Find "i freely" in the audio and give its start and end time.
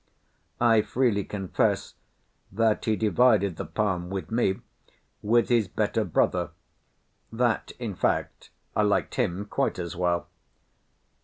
0.59-1.23